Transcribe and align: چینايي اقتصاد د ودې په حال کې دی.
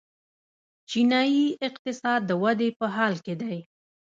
چینايي 0.89 1.45
اقتصاد 1.67 2.21
د 2.25 2.31
ودې 2.43 2.69
په 2.79 2.85
حال 2.95 3.13
کې 3.25 3.33
دی. 3.41 3.57